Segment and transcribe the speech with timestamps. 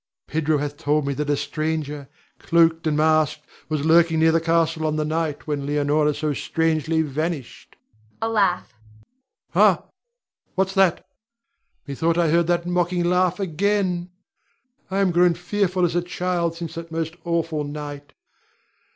[0.25, 2.09] Pedro hath told me that a stranger,
[2.39, 7.03] cloaked and masked, was lurking near the castle on the night when Leonore so strangely
[7.03, 7.75] vanished
[8.19, 8.73] [a laugh].
[9.51, 9.83] Ha!
[10.55, 11.05] what's that?
[11.87, 14.09] methought I heard that mocking laugh again!
[14.89, 18.13] I am grown fearful as a child since that most awful night.